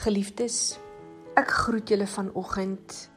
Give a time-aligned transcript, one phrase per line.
[0.00, 0.78] Geliefdes,
[1.36, 3.10] ek groet julle vanoggend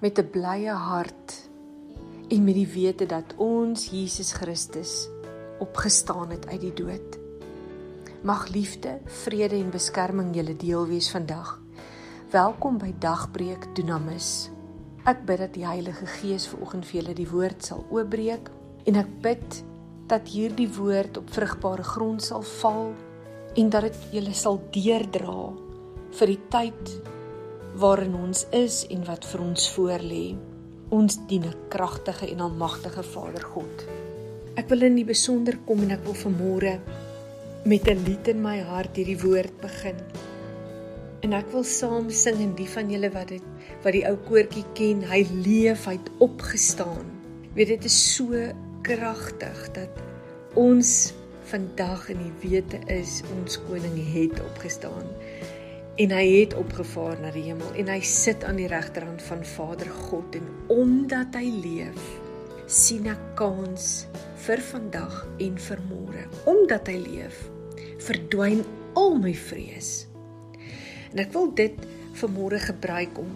[0.00, 1.48] met 'n blye hart
[2.28, 5.08] en met die wete dat ons Jesus Christus
[5.58, 7.18] opgestaan het uit die dood.
[8.22, 11.60] Mag liefde, vrede en beskerming julle deel wees vandag.
[12.30, 14.50] Welkom by Dagbreek Dunamis.
[15.04, 18.50] Ek bid dat die Heilige Gees vanoggend vir julle die woord sal oopbreek
[18.84, 19.64] en ek bid
[20.06, 22.94] dat hierdie woord op vrugbare grond sal val
[23.54, 25.61] en dat dit julle sal deurdra
[26.18, 26.90] vir die tyd
[27.80, 30.24] waarin ons is en wat vir ons voorlê.
[30.92, 33.86] Ons dien 'n kragtige en almagtige Vader God.
[34.56, 36.80] Ek wil in die besonder kom en ek wil vanmôre
[37.64, 39.96] met 'n lied in my hart hierdie woord begin.
[41.22, 43.42] En ek wil saam sing en die van julle wat dit
[43.82, 47.06] wat die ou koortjie ken, hy leef, hy't opgestaan.
[47.54, 48.52] Weet dit is so
[48.82, 49.90] kragtig dat
[50.54, 55.06] ons vandag in die wete is ons koning het opgestaan
[56.00, 59.90] en hy het opgevaar na die hemel en hy sit aan die regterhand van Vader
[60.08, 62.06] God en omdat hy leef
[62.66, 64.06] sien ek kans
[64.46, 67.44] vir vandag en vir môre omdat hy leef
[68.06, 68.64] verdwyn
[68.96, 69.92] al my vrees
[71.12, 71.76] en ek wil dit
[72.20, 73.32] vir môre gebruik om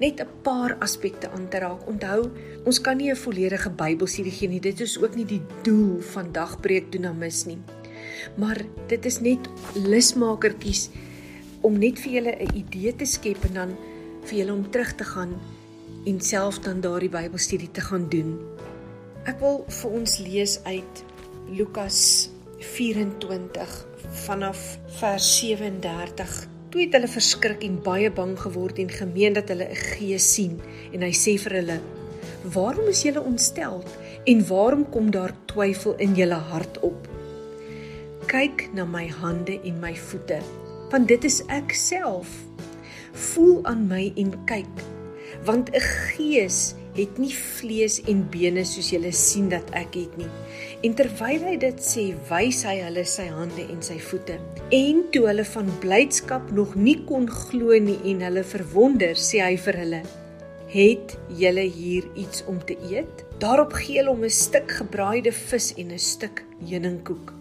[0.00, 1.86] net 'n paar aspekte aan te raak.
[1.86, 2.30] Onthou,
[2.64, 4.60] ons kan nie 'n volledige Bybelstudie gee nie.
[4.60, 7.58] Dit is ook nie die doel van dagbreek dunamis nie.
[8.36, 10.88] Maar dit is net lusmakertjies
[11.60, 13.76] om net vir julle 'n idee te skep en dan
[14.24, 15.32] vir julle om terug te gaan
[16.06, 18.38] en self dan daardie Bybelstudie te gaan doen.
[19.24, 21.04] Ek wil vir ons lees uit
[21.50, 23.86] Lukas 24
[24.26, 29.66] vanaf vers 37 Toe het hulle verskrik en baie bang geword en gemeen dat hulle
[29.66, 30.60] 'n gees sien
[30.94, 31.78] en hy sê vir hulle:
[32.54, 33.82] "Waarom is julle ontstel
[34.24, 37.08] en waarom kom daar twyfel in julle hart op?
[38.26, 40.38] Kyk na my hande en my voete,
[40.90, 42.28] want dit is ek self.
[43.32, 44.84] Voel aan my en kyk,
[45.44, 50.30] want 'n gees het nie vlees en bene soos julle sien dat ek het nie."
[50.82, 54.38] En terwyl hy dit sê, wys hy hulle sy hande en sy voete.
[54.70, 59.56] En toe hulle van blydskap nog nie kon glo nie en hulle verwonder, sê hy
[59.56, 60.02] vir hulle:
[60.68, 65.74] "Het julle hier iets om te eet?" Daarop gee hulle hom 'n stuk gebraaide vis
[65.76, 67.32] en 'n stuk heuningkoek.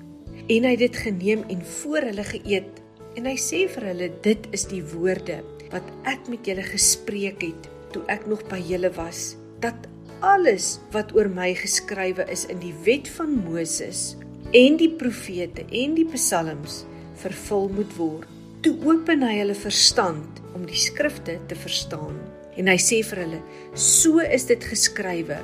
[0.47, 2.88] En hy het dit geneem en voor hulle geëet.
[3.17, 7.69] En hy sê vir hulle: "Dit is die woorde wat ek met julle gespreek het
[7.93, 9.87] toe ek nog by julle was, dat
[10.21, 14.15] alles wat oor my geskrywe is in die wet van Moses
[14.53, 16.83] en die profete en die psalms
[17.21, 18.27] vervul moet word.
[18.61, 22.17] Toe open hy hulle verstand om die skrifte te verstaan.
[22.59, 23.41] En hy sê vir hulle:
[23.73, 25.39] "So is dit geskrywe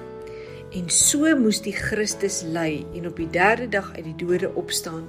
[0.76, 5.06] en so moes die Christus ly en op die 3de dag uit die dode opstaan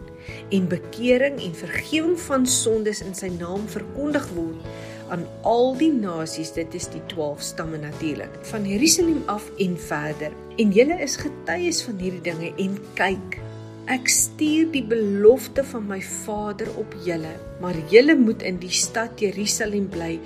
[0.54, 4.62] en bekering en vergifnis van sondes in sy naam verkondig word."
[5.12, 10.34] aan al die nasies dit is die 12 stamme natuurlik van Jerusalem af en verder
[10.58, 13.38] en julle is getuies van hierdie dinge en kyk
[13.94, 19.22] ek stuur die belofte van my Vader op julle maar julle moet in die stad
[19.22, 20.16] Jerusalem bly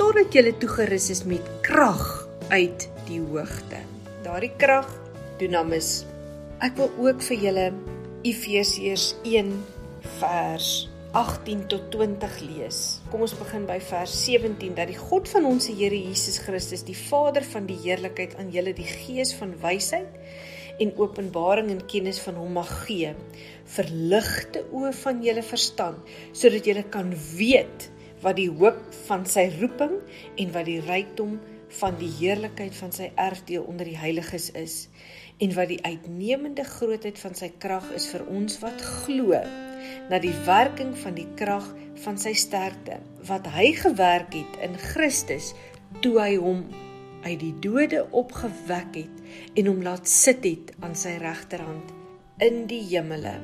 [0.00, 2.04] totdat julle toegerus is met krag
[2.52, 3.80] uit die hoogte
[4.28, 4.88] daardie krag
[5.40, 6.02] dunamis
[6.60, 7.62] ek wil ook vir julle
[8.28, 9.54] Efesiërs 1
[10.18, 10.68] vers
[11.16, 12.80] 18 tot 20 lees.
[13.08, 16.98] Kom ons begin by vers 17 dat die God van ons Here Jesus Christus, die
[16.98, 20.20] Vader van die heerlikheid aan julle die gees van wysheid
[20.82, 23.14] en openbaring en kennis van hom mag gee.
[23.78, 27.88] Verligte oë van julle verstand sodat julle kan weet
[28.20, 30.02] wat die hoop van sy roeping
[30.36, 31.56] en wat die rykdom van
[31.98, 34.88] die heerlikheid van sy erfdeel onder die heiliges is
[35.38, 39.36] en wat die uitnemende grootheid van sy krag is vir ons wat glo
[40.08, 41.66] na die werking van die krag
[42.02, 42.98] van sy sterkte
[43.28, 45.52] wat hy gewerk het in Christus
[46.02, 46.64] toe hy hom
[47.26, 51.94] uit die dode opgewek het en hom laat sit het aan sy regterhand
[52.44, 53.38] in die hemele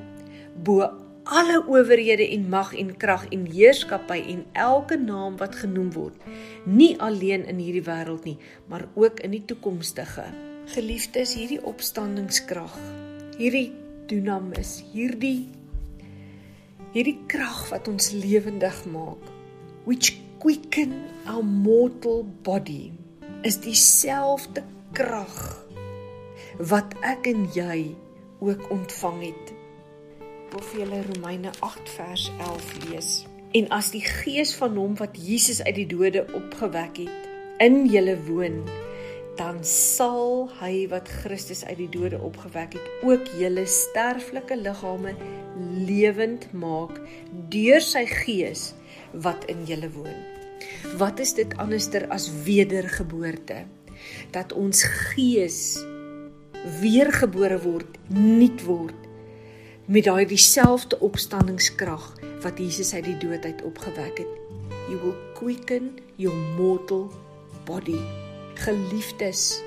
[0.67, 0.87] bo
[1.25, 6.27] alle owerhede en mag en krag en heerskappy en elke naam wat genoem word
[6.69, 8.37] nie alleen in hierdie wêreld nie
[8.69, 10.27] maar ook in die toekomstige.
[10.75, 12.77] Geliefdes hierdie opstandingskrag
[13.39, 13.73] hierdie
[14.11, 15.49] dunamis hierdie
[16.93, 19.33] hierdie krag wat ons lewendig maak
[19.89, 20.13] which
[20.45, 20.93] quicken
[21.25, 22.93] our mortal body
[23.49, 24.61] is dieselfde
[24.93, 25.41] krag
[26.61, 27.79] wat ek en jy
[28.45, 29.54] ook ontvang het
[30.55, 33.13] of julle Romeine 8 vers 11 lees
[33.55, 38.17] en as die gees van hom wat Jesus uit die dode opgewek het in julle
[38.27, 38.63] woon
[39.39, 45.15] dan sal hy wat Christus uit die dode opgewek het ook julle sterflike liggame
[45.89, 47.01] lewend maak
[47.51, 48.73] deur sy gees
[49.25, 50.21] wat in julle woon.
[50.99, 53.65] Wat is dit anderster as wedergeboorte?
[54.35, 54.83] Dat ons
[55.15, 55.79] gees
[56.81, 59.04] weergebore word, nuut word
[59.85, 64.33] met daai dieselfde opstandingskrag wat Jesus uit die dood uit opgewek het.
[64.89, 67.11] You will quicken your mortal
[67.65, 68.01] body.
[68.55, 69.61] Geliefdes,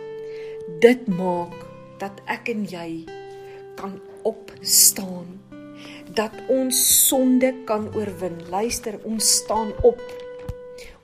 [0.80, 1.54] dit maak
[2.02, 3.04] dat ek en jy
[3.78, 5.38] kan opstaan.
[6.18, 8.42] Dat ons sonde kan oorwin.
[8.50, 10.02] Luister, ons staan op.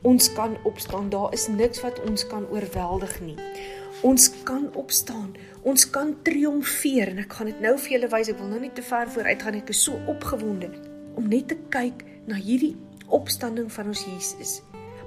[0.01, 1.09] Ons kan opstaan.
[1.09, 3.37] Daar is niks wat ons kan oorweldig nie.
[4.03, 5.31] Ons kan opstaan.
[5.63, 8.31] Ons kan triomfeer en ek gaan dit nou vir julle wys.
[8.33, 9.61] Ek wil nou nie te ver vooruit gaan nie.
[9.63, 10.73] Ek is so opgewonde
[11.15, 12.73] om net te kyk na hierdie
[13.15, 14.57] opstanding van ons Jesus.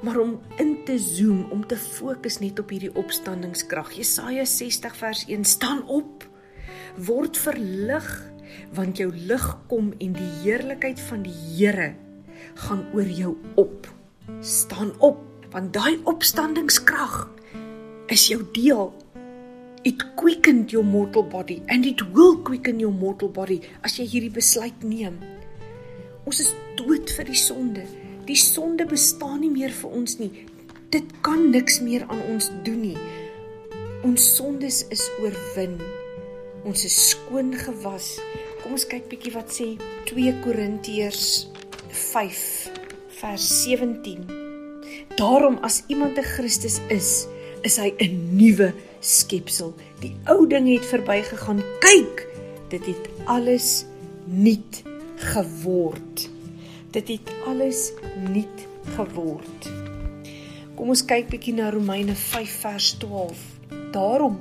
[0.01, 0.33] Maar om
[0.63, 3.93] in te zoom, om te fokus net op hierdie opstandingskrag.
[4.01, 6.25] Jesaja 60 vers 1 staan op.
[6.97, 8.09] Word verlig
[8.73, 11.93] want jou lig kom en die heerlikheid van die Here
[12.65, 13.93] gaan oor jou op.
[14.41, 15.21] Staan op
[15.53, 17.27] want daai opstandingskrag
[18.09, 18.93] is jou deel.
[19.87, 24.35] It quickened your mortal body and it will quicken your mortal body as jy hierdie
[24.35, 25.21] besluit neem.
[26.27, 27.85] Ons is dood vir die sonde.
[28.27, 30.33] Die sonde bestaan nie meer vir ons nie.
[30.91, 32.97] Dit kan niks meer aan ons doen nie.
[34.07, 35.79] Ons sondes is oorwin.
[36.67, 38.17] Ons is skoon gewas.
[38.63, 39.69] Kom ons kyk bietjie wat sê
[40.11, 41.47] 2 Korintiërs
[41.95, 42.43] 5
[43.21, 44.27] vers 17.
[45.15, 47.29] Daarom as iemand 'n Christus is,
[47.67, 48.71] is hy 'n nuwe
[49.01, 49.75] skepsel.
[50.01, 51.63] Die ou ding het verbygegaan.
[51.83, 52.27] Kyk,
[52.71, 53.87] dit het alles
[54.25, 54.83] nuut
[55.17, 56.31] geword.
[56.91, 57.93] Dit het alles
[58.31, 58.67] nuut
[58.97, 59.71] geword.
[60.77, 63.39] Kom ons kyk bietjie na Romeine 5 vers 12.
[63.93, 64.39] Daarom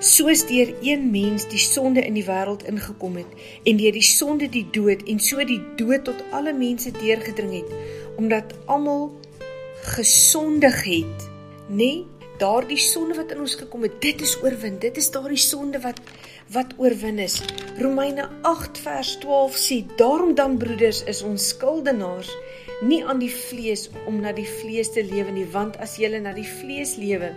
[0.00, 3.30] soos deur een mens die sonde in die wêreld ingekom het
[3.64, 7.70] en deur die sonde die dood en so die dood tot alle mense deurgedring het
[8.16, 9.14] omdat almal
[9.96, 11.28] gesondig het,
[11.68, 11.76] nê?
[11.76, 12.13] Nee,
[12.44, 14.76] daardie sonde wat in ons gekom het, dit is oorwin.
[14.82, 16.00] Dit is daardie sonde wat
[16.52, 17.38] wat oorwin is.
[17.80, 22.28] Romeine 8 vers 12 sê: "Daarom dan broeders is ons skuldenaars
[22.82, 26.34] nie aan die vlees om na die vlees te lewe nie, want as julle na
[26.36, 27.32] die vlees lewe,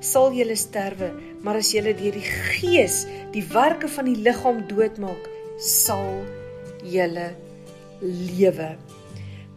[0.00, 1.10] sal julle sterwe,
[1.42, 5.26] maar as julle deur die gees die werke van die liggaam doodmaak,
[5.58, 6.22] sal
[6.84, 7.32] julle
[8.38, 8.76] lewe."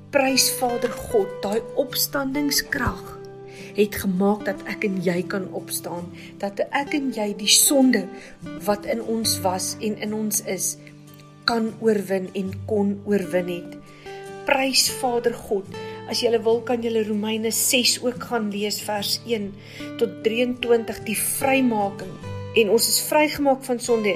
[0.10, 3.15] Prys Vader God, daai opstandingskrag
[3.76, 6.08] het gemaak dat ek en jy kan opstaan,
[6.42, 8.06] dat ek en jy die sonde
[8.68, 10.76] wat in ons was en in ons is
[11.46, 13.76] kan oorwin en kon oorwin het.
[14.46, 15.68] Prys Vader God.
[16.10, 19.52] As jy wil kan jy Romeine 6 ook gaan lees vers 1
[20.00, 22.14] tot 23 die vrymaking
[22.56, 24.16] en ons is vrygemaak van sonde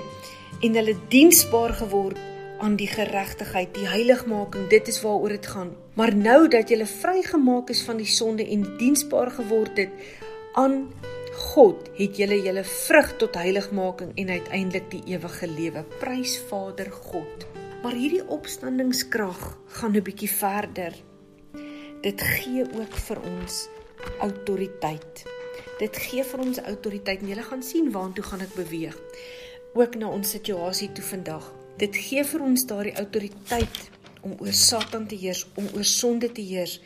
[0.63, 2.28] en hulle diensbaar geword
[2.59, 5.75] aan die geregtigheid, die heiligmaking, dit is waaroor dit gaan.
[5.95, 9.89] Maar nou dat jy vrygemaak is van die sonde en diensbaar geword het
[10.59, 10.89] aan
[11.39, 15.85] God, het jy julle vrug tot heiligmaking en uiteindelik die ewige lewe.
[15.99, 17.47] Prys Vader God.
[17.83, 20.93] Maar hierdie opstandingskrag gaan 'n bietjie verder.
[22.01, 23.67] Dit gee ook vir ons
[24.19, 25.23] autoriteit.
[25.79, 28.97] Dit gee vir ons autoriteit en jy gaan sien waantoe gaan ek beweeg.
[29.73, 31.53] Ook na ons situasie toe vandag.
[31.79, 33.77] Dit gee vir ons daardie autoriteit
[34.27, 36.79] om oor Satan te heers, om oor sonde te heers,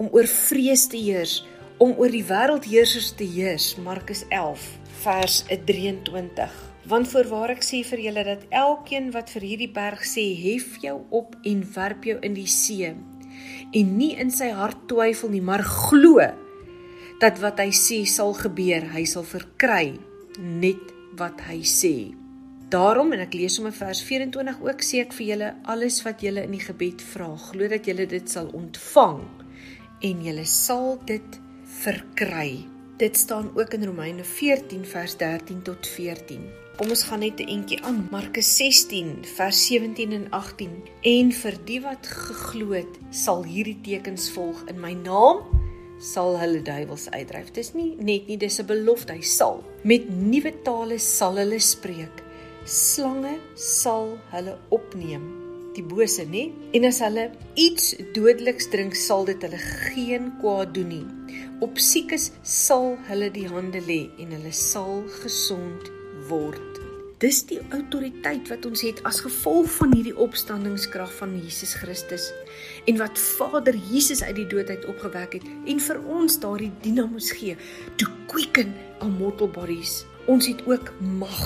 [0.00, 1.42] om oor vrees te heers,
[1.76, 3.74] om oor die wêreldheersers te heers.
[3.84, 4.64] Markus 11
[5.02, 6.54] vers 23.
[6.88, 10.96] Want voorwaar ek sê vir julle dat elkeen wat vir hierdie berg sê, hef jou
[11.20, 12.94] op en werp jou in die see,
[13.76, 16.16] en nie in sy hart twyfel nie, maar glo
[17.20, 19.98] dat wat hy sê sal gebeur, hy sal verkry
[20.40, 21.94] net wat hy sê.
[22.70, 26.44] Daarom en ek lees sommer vers 24 ook sê ek vir julle alles wat julle
[26.46, 29.24] in die gebed vra, glo dat julle dit sal ontvang
[30.06, 31.38] en julle sal dit
[31.80, 32.60] verkry.
[33.00, 36.46] Dit staan ook in Romeine 14 vers 13 tot 14.
[36.78, 38.06] Kom ons gaan net 'n entjie aan.
[38.12, 40.70] Markus 16 vers 17 en 18.
[41.02, 45.42] En vir die wat geglo het, sal hierdie tekens volg in my naam
[45.98, 47.50] sal hulle duiwels uitdryf.
[47.52, 49.64] Dis nie net nie, dis 'n belofte, hy sal.
[49.82, 52.29] Met nuwe tale sal hulle spreek
[52.70, 55.24] slange sal hulle opneem
[55.74, 56.48] die bose nê?
[56.74, 61.06] En as hulle iets dodeliks drink sal dit hulle geen kwaad doen nie.
[61.64, 65.90] Op siekes sal hulle die hande lê en hulle sal gesond
[66.30, 66.78] word.
[67.20, 72.30] Dis die autoriteit wat ons het as gevolg van hierdie opstandingskrag van Jesus Christus
[72.88, 77.34] en wat Vader Jesus uit die dood uit opgewek het en vir ons daardie dinamos
[77.36, 77.58] gee
[78.00, 78.72] to quicken
[79.02, 80.04] our mortal bodies.
[80.30, 81.44] Ons het ook mag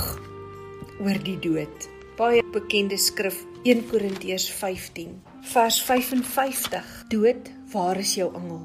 [1.01, 1.89] oor die dood.
[2.15, 5.17] baie bekende skrif 1 Korintiërs 15
[5.51, 8.63] vers 55 Dood, waar is jou angel?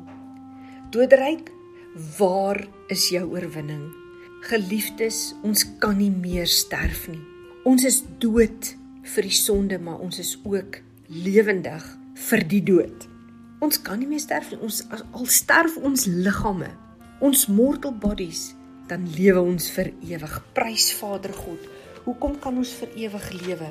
[0.93, 1.49] Doodryk,
[2.17, 3.89] waar is jou oorwinning?
[4.47, 7.21] Geliefdes, ons kan nie meer sterf nie.
[7.67, 8.69] Ons is dood
[9.15, 11.83] vir die sonde, maar ons is ook lewendig
[12.29, 13.09] vir die dood.
[13.59, 14.61] Ons kan nie meer sterf nie.
[14.63, 16.69] Ons al sterf ons liggame,
[17.19, 18.53] ons mortal bodies,
[18.89, 20.39] dan lewe ons vir ewig.
[20.55, 21.67] Prys Vader God.
[22.05, 23.69] Hoekom kan ons vir ewig lewe?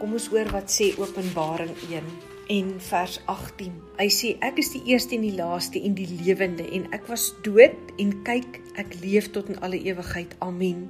[0.00, 2.06] Kom ons hoor wat sê Openbaring 1
[2.54, 3.74] en vers 18.
[3.98, 7.28] Hy sê ek is die eerste en die laaste en die lewende en ek was
[7.44, 10.32] dood en kyk ek leef tot in alle ewigheid.
[10.40, 10.86] Amen.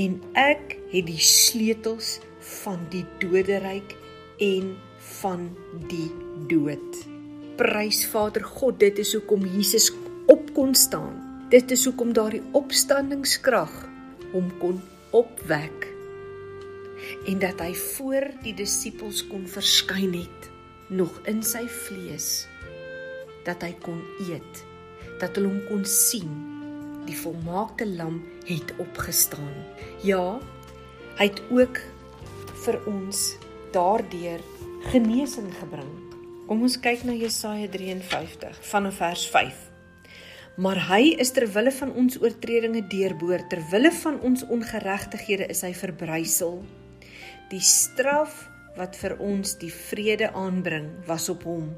[0.00, 2.16] En ek het die sleutels
[2.62, 3.92] van die doderyk
[4.40, 4.72] en
[5.20, 5.50] van
[5.90, 6.08] die
[6.48, 7.02] dood.
[7.60, 9.90] Prys Vader God, dit is hoekom Jesus
[10.32, 11.20] op kon staan.
[11.52, 13.76] Dit is hoekom daardie opstandingskrag
[14.32, 14.80] hom kon
[15.16, 15.92] opwek
[17.26, 20.50] en dat hy voor die disippels kon verskyn het
[20.88, 22.46] nog in sy vlees
[23.46, 24.62] dat hy kon eet
[25.20, 26.32] dat hulle hom kon sien
[27.06, 29.54] die volmaakte lam het opgestaan
[30.06, 30.38] ja
[31.18, 31.80] hy het ook
[32.66, 33.36] vir ons
[33.74, 34.42] daardeur
[34.90, 35.90] genesing gebring.
[36.46, 39.62] Kom ons kyk na Jesaja 53 vanaf vers 5.
[40.62, 45.60] Maar hy is ter wille van ons oortredinge deurboor, ter wille van ons ongeregtighede is
[45.66, 46.60] hy verbrysel.
[47.50, 51.74] Die straf wat vir ons die vrede aanbring, was op hom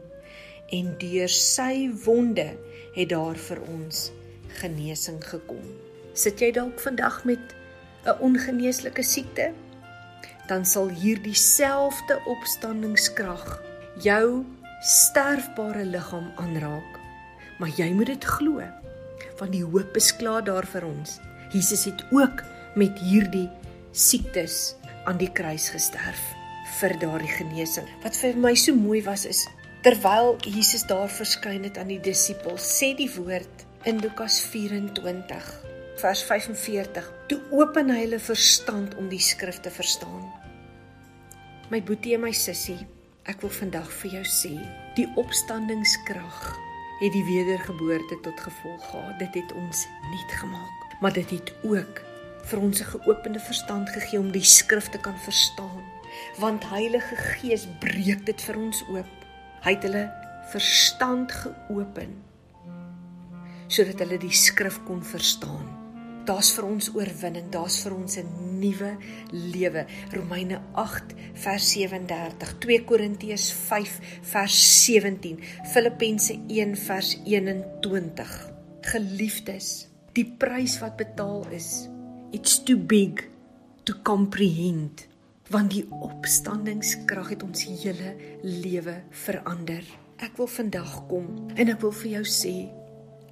[0.75, 2.51] en deur sy wonde
[2.93, 4.11] het daar vir ons
[4.61, 5.65] genesing gekom.
[6.13, 7.55] Sit jy dalk vandag met
[8.05, 9.53] 'n ongeneeslike siekte?
[10.49, 13.45] dan sal hierdie selfde opstandingskrag
[14.03, 14.45] jou
[14.85, 16.97] sterfbare liggaam aanraak.
[17.59, 18.65] Maar jy moet dit glo,
[19.39, 21.19] want die hoop is klaar daar vir ons.
[21.53, 22.43] Jesus het ook
[22.79, 23.49] met hierdie
[23.93, 24.78] siektes
[25.09, 26.21] aan die kruis gesterf
[26.79, 27.89] vir daardie genesing.
[28.05, 29.47] Wat vir my so mooi was is
[29.87, 35.49] terwyl Jesus daar verskyn het aan die disippels, sê die woord in Lukas 24
[36.03, 40.27] vers 45 toe open hy hulle verstand om die skrif te verstaan
[41.69, 42.79] My boetie en my sussie,
[43.29, 44.55] ek wil vandag vir jou sê,
[44.97, 46.39] die opstandingskrag
[47.03, 49.19] het die wedergeboorte tot gevolg gehad.
[49.21, 52.01] Dit het ons nuut gemaak, maar dit het ook
[52.51, 55.85] vir ons 'n geopende verstand gegee om die skrif te kan verstaan,
[56.39, 59.13] want Heilige Gees breek dit vir ons oop.
[59.65, 60.13] Hy het hulle
[60.53, 62.23] verstand geopen
[63.69, 65.79] sodat hulle die skrif kon verstaan
[66.29, 68.29] daar's vir ons oorwinning, daar's vir ons 'n
[68.61, 68.97] nuwe
[69.31, 69.87] lewe.
[70.13, 75.41] Romeine 8 vers 37, 2 Korintiërs 5 vers 17,
[75.73, 78.51] Filippense 1 vers 21.
[78.81, 81.89] Geliefdes, die prys wat betaal is,
[82.33, 83.25] it's too big
[83.85, 85.07] to comprehend
[85.49, 88.13] want die opstandingskrag het ons hele
[88.45, 89.85] lewe verander.
[90.21, 92.57] Ek wil vandag kom en ek wil vir jou sê,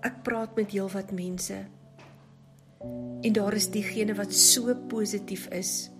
[0.00, 1.58] ek praat met heelwat mense
[3.26, 5.90] En daar is diegene wat so positief is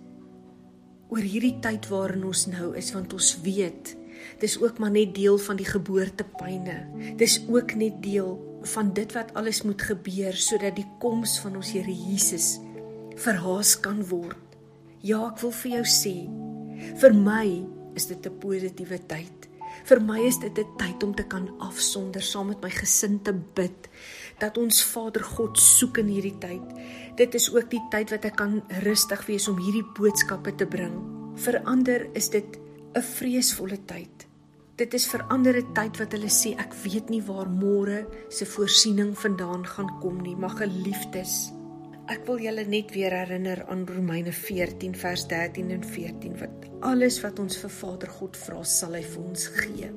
[1.07, 3.93] oor hierdie tyd waarin ons nou is want ons weet
[4.41, 6.75] dis ook maar net deel van die geboortepyne.
[7.19, 8.35] Dis ook net deel
[8.73, 12.57] van dit wat alles moet gebeur sodat die koms van ons Here Jesus
[13.17, 14.57] verhaas kan word.
[15.01, 16.15] Ja, ek wil vir jou sê,
[17.01, 19.47] vir my is dit 'n positiewe tyd.
[19.85, 23.33] Vir my is dit 'n tyd om te kan afsonder saam met my gesin te
[23.33, 23.89] bid
[24.39, 26.61] dat ons Vader God soek in hierdie tyd.
[27.15, 30.93] Dit is ook die tyd wat ek kan rustig wees om hierdie boodskappe te bring.
[31.35, 32.59] Vir ander is dit
[32.95, 34.27] 'n vreesvolle tyd.
[34.77, 38.45] Dit is vir ander 'n tyd wat hulle sê ek weet nie waar môre se
[38.45, 41.51] voorsiening vandaan gaan kom nie, maar geliefdes,
[42.07, 47.17] ek wil julle net weer herinner aan Romeine 14 vers 13 en 14 wat alles
[47.23, 49.89] wat ons vir Vader God vra, sal hy vir ons gee.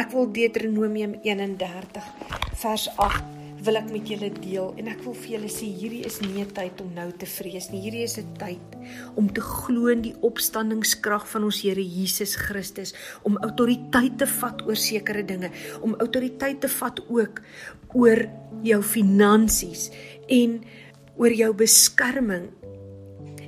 [0.00, 2.08] Ek wil Deuteronomium 31
[2.64, 6.18] vers 8 wil ek met julle deel en ek wil vir julle sê hierdie is
[6.24, 7.82] nie 'n tyd om nou te vrees nie.
[7.84, 8.68] Hierdie is 'n tyd
[9.14, 14.66] om te glo in die opstandingskrag van ons Here Jesus Christus, om autoriteit te vat
[14.66, 15.50] oor sekere dinge,
[15.80, 17.40] om autoriteit te vat ook
[17.94, 18.26] oor
[18.62, 19.90] jou finansies
[20.28, 20.64] en
[21.22, 22.48] oor jou beskerming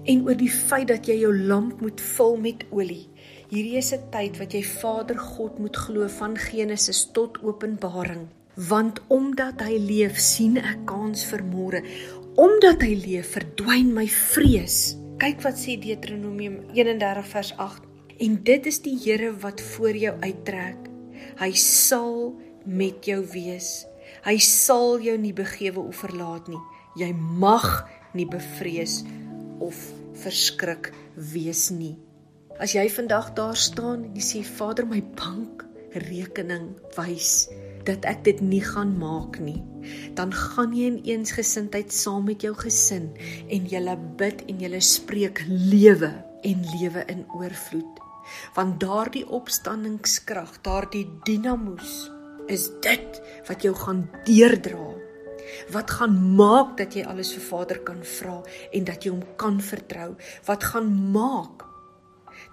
[0.07, 3.09] en oor die feit dat jy jou lamp moet vul met olie.
[3.51, 8.29] Hierdie is 'n tyd wat jy Vader God moet glo van Genesis tot Openbaring.
[8.55, 11.83] Want omdat hy leef sien ek kans vir môre.
[12.37, 14.97] Omdat hy leef verdwyn my vrees.
[15.19, 17.83] Kyk wat sê Deuteronomium 31 vers 8
[18.19, 20.79] en dit is die Here wat voor jou uittrek.
[21.39, 23.87] Hy sal met jou wees.
[24.23, 26.63] Hy sal jou nie begewe of verlaat nie
[26.99, 29.03] jy mag nie bevrees
[29.63, 29.79] of
[30.25, 31.97] verskrik wees nie
[32.55, 35.65] As jy vandag daar staan en jy sê Vader my bank
[36.07, 37.49] rekening wys
[37.85, 39.59] dat ek dit nie gaan maak nie,
[40.17, 43.11] dan gaan jy in eensgesindheid saam met jou gesin
[43.53, 46.13] en julle bid en julle spreek lewe
[46.47, 48.01] en lewe in oorvloed.
[48.57, 52.07] Want daardie opstandingskrag, daardie dinamos
[52.49, 53.21] is dit
[53.51, 54.93] wat jou gaan deurdra.
[55.73, 58.41] Wat gaan maak dat jy alles vir Vader kan vra
[58.73, 60.15] en dat jy hom kan vertrou?
[60.47, 61.65] Wat gaan maak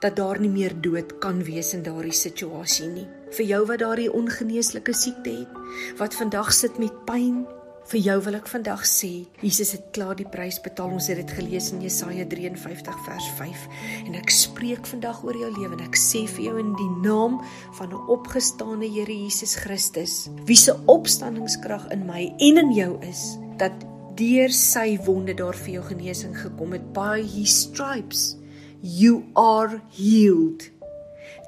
[0.02, 3.08] dat daar nie meer dood kan wees in daardie situasie nie.
[3.38, 5.60] Vir jou wat daardie ongeneeslike siekte het,
[6.00, 7.44] wat vandag sit met pyn,
[7.90, 10.94] vir jou wil ek vandag sê, Jesus het klaar die prys betaal.
[10.96, 13.64] Ons het dit gelees in Jesaja 53 vers 5.
[14.06, 17.40] En ek spreek vandag oor jou lewe en ek sê vir jou in die naam
[17.80, 23.38] van 'n opgestane Here Jesus Christus, wie se opstandingskrag in my en in jou is,
[23.58, 23.74] dat
[24.16, 28.36] deur sy wonde daar vir jou genesing gekom het by his stripes
[28.82, 30.72] you are healed.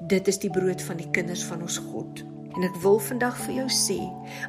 [0.06, 2.22] Dit is die brood van die kinders van ons God.
[2.54, 3.96] En ek wil vandag vir jou sê,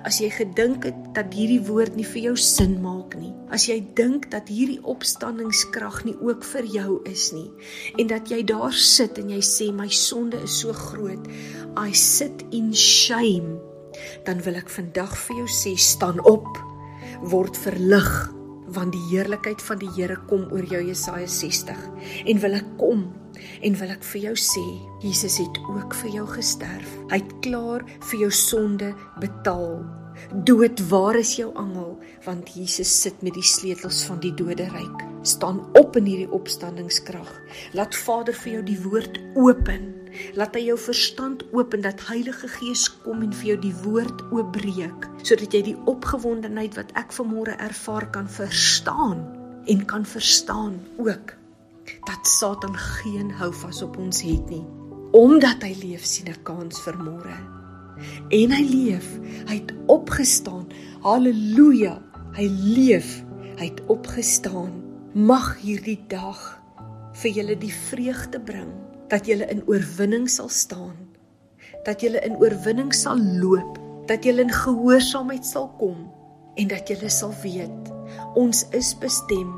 [0.06, 3.80] as jy gedink het dat hierdie woord nie vir jou sin maak nie, as jy
[3.98, 7.50] dink dat hierdie opstandingskrag nie ook vir jou is nie,
[7.98, 11.26] en dat jy daar sit en jy sê my sonde is so groot,
[11.82, 13.58] I sit in shame,
[14.28, 16.62] dan wil ek vandag vir jou sê, staan op,
[17.26, 18.10] word verlig
[18.76, 21.86] want die heerlikheid van die Here kom oor jou Jesaja 60
[22.26, 23.06] en wil ek kom
[23.62, 24.66] en wil ek vir jou sê
[25.04, 26.96] Jesus het ook vir jou gesterf.
[27.12, 29.84] Hy het klaar vir jou sonde betaal.
[30.48, 31.98] Dood waar is jou angel?
[32.26, 37.30] Want Jesus sit met die sleutels van die doderyk staan op in hierdie opstandingskrag.
[37.74, 39.88] Laat Vader vir jou die woord open.
[40.40, 45.10] Laat hy jou verstand open dat Heilige Gees kom en vir jou die woord oopbreek
[45.26, 49.26] sodat jy die opgewondenheid wat ek vanmôre ervaar kan verstaan
[49.66, 51.34] en kan verstaan ook
[52.08, 54.66] dat Satan geen houvas op ons het nie
[55.16, 57.38] omdat hy leef sien 'n kans vir môre.
[58.30, 59.08] En hy leef
[59.48, 60.68] hy het opgestaan.
[61.02, 62.02] Haleluja
[62.36, 63.24] hy leef
[63.56, 64.84] hy het opgestaan.
[65.14, 66.60] Mag hierdie dag
[67.14, 68.74] vir julle die vreugde bring
[69.08, 71.06] dat jy in oorwinning sal staan
[71.86, 73.78] dat jy in oorwinning sal loop
[74.10, 76.08] dat jy in gehoorsaamheid sal kom
[76.58, 77.92] en dat jy sal weet
[78.40, 79.54] ons is bestem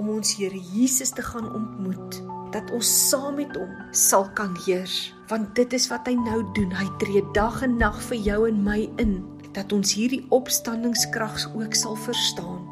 [0.00, 2.20] om ons Here Jesus te gaan ontmoet
[2.54, 6.72] dat ons saam met hom sal kan heers want dit is wat hy nou doen
[6.76, 9.18] hy tree dag en nag vir jou en my in
[9.56, 12.62] dat ons hierdie opstandingskrag ook sal verstaan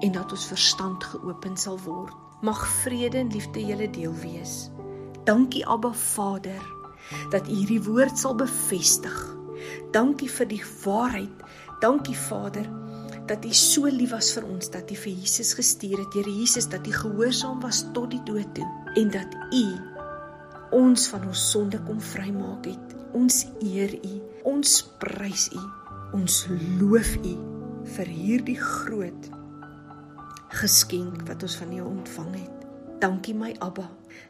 [0.00, 4.70] en dat ons verstand geopen sal word mag vrede en liefde julle deel wees
[5.24, 6.62] Dankie Abba Vader
[7.30, 9.16] dat U hierdie woord sal bevestig.
[9.92, 11.42] Dankie vir die waarheid.
[11.80, 12.66] Dankie Vader
[13.30, 16.14] dat U so lief was vir ons dat U vir Jesus gestuur het.
[16.18, 18.66] Here Jesus dat U gehoorsaam was tot die dood toe
[18.98, 19.66] en dat U
[20.74, 22.96] ons van ons sonde kom vrymaak het.
[23.14, 24.16] Ons eer U.
[24.50, 25.62] Ons prys U.
[26.18, 26.44] Ons
[26.80, 27.36] loof U
[27.94, 29.30] vir hierdie groot
[30.60, 32.66] geskenk wat ons van U ontvang het.
[33.00, 33.86] Dankie my Abba.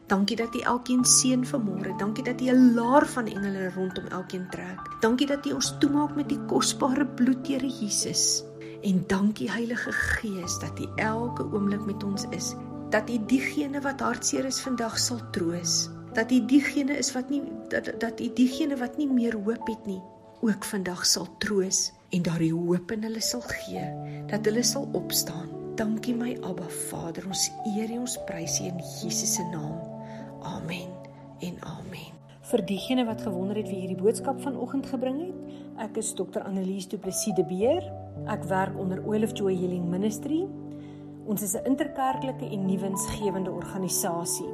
[0.07, 1.97] Dankie dat U elkeen seën vanmôre.
[1.97, 4.79] Dankie dat U 'n laar van engele rondom elkeen trek.
[5.01, 8.50] Dankie dat U ons toemaak met die kosbare bloed, Here Jesus.
[8.81, 12.53] En dankie Heilige Gees dat U elke oomblik met ons is.
[12.89, 15.89] Dat U diegene wat hartseer is vandag sal troos.
[16.13, 19.85] Dat U diegene is wat nie dat dat U diegene wat nie meer hoop het
[19.85, 20.01] nie,
[20.41, 23.87] ook vandag sal troos en daardie hoop in hulle sal gee,
[24.27, 28.81] dat hulle sal opstaan Dankie my Abba Vader, ons eer U, ons prys U in
[28.99, 29.79] Jesus se naam.
[30.43, 30.91] Amen
[31.39, 32.11] en amen.
[32.51, 36.41] Vir diegene wat gewonder het wie hierdie boodskap vanoggend gebring het, ek is Dr.
[36.43, 37.85] Annelies Du Plessis de Beer.
[38.27, 40.47] Ek werk onder Olive Joy Healing Ministry.
[41.25, 44.49] Ons is 'n interkerklike en nuwensgewende organisasie.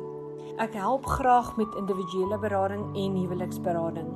[0.57, 4.07] Ek help graag met individuele berading en huweliksberading.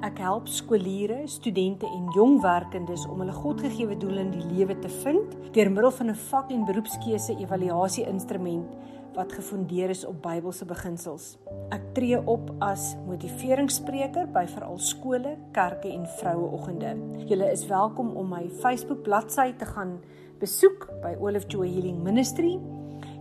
[0.00, 4.88] Ek help skooliere, studente en jong werkendes om hulle Godgegewe doel in die lewe te
[4.88, 8.76] vind deur middel van 'n vak- en beroepskeuse evaluasie-instrument
[9.18, 11.42] wat gefondeer is op Bybelse beginsels.
[11.74, 16.94] Ek tree op as motiveringsspreker by veral skole, kerke en vroueoggende.
[17.26, 19.98] Julle is welkom om my Facebook bladsy te gaan
[20.38, 22.62] besoek by Olive Joy Healing Ministry.